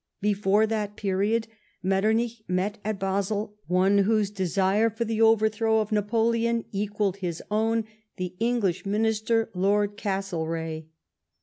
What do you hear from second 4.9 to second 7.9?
the overthrow of Napoleon equalled his ov. n—